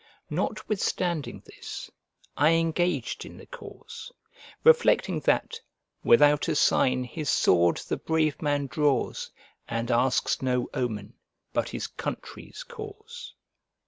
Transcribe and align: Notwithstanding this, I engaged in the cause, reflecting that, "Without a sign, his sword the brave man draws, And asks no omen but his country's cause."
Notwithstanding 0.31 1.43
this, 1.45 1.91
I 2.35 2.53
engaged 2.53 3.23
in 3.23 3.37
the 3.37 3.45
cause, 3.45 4.11
reflecting 4.63 5.19
that, 5.19 5.59
"Without 6.03 6.47
a 6.47 6.55
sign, 6.55 7.03
his 7.03 7.29
sword 7.29 7.77
the 7.87 7.97
brave 7.97 8.41
man 8.41 8.65
draws, 8.65 9.29
And 9.67 9.91
asks 9.91 10.41
no 10.41 10.67
omen 10.73 11.13
but 11.53 11.69
his 11.69 11.85
country's 11.85 12.63
cause." 12.63 13.35